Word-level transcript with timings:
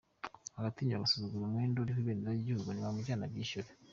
agatinyuka 0.57 0.97
agasuzugura 0.99 1.45
umwenda 1.45 1.77
uriho 1.79 1.99
ibendera 2.03 2.33
ry’igihugu….nibamujyane 2.35 3.23
abyishyure.” 3.25 3.69